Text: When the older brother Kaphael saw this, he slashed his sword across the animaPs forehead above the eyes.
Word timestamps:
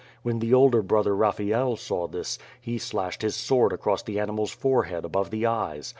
When 0.23 0.39
the 0.39 0.51
older 0.51 0.81
brother 0.81 1.13
Kaphael 1.13 1.77
saw 1.77 2.07
this, 2.07 2.39
he 2.59 2.79
slashed 2.79 3.21
his 3.21 3.35
sword 3.35 3.71
across 3.71 4.01
the 4.01 4.15
animaPs 4.17 4.49
forehead 4.49 5.05
above 5.05 5.29
the 5.29 5.45
eyes. 5.45 5.89